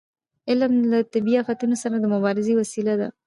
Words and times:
علم 0.49 0.73
له 0.91 0.97
طبیعي 1.13 1.37
افتونو 1.41 1.75
سره 1.83 1.95
د 1.99 2.05
مبارزې 2.15 2.53
وسیله 2.61 2.93
ده. 3.01 3.07